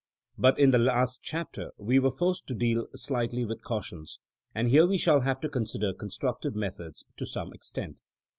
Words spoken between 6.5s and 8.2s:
methods to some extent.